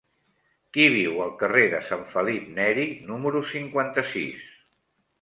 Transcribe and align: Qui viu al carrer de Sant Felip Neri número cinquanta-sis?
Qui 0.77 0.87
viu 0.93 1.19
al 1.25 1.35
carrer 1.43 1.67
de 1.75 1.83
Sant 1.91 2.03
Felip 2.15 2.51
Neri 2.57 2.89
número 3.13 3.47
cinquanta-sis? 3.55 4.53